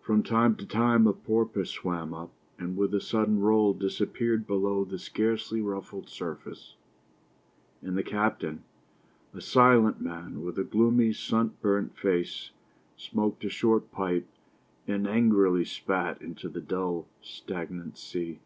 [0.00, 4.84] From time to time a porpoise swam up, and with a sudden roll disappeared below
[4.84, 6.76] the scarcely ruffled surface.
[7.82, 8.62] And the captain,
[9.34, 12.52] a silent man with a gloomy, sunburnt face,
[12.96, 14.28] smoked a short pipe
[14.86, 18.38] and angrily spat into the dull, stagnant sea.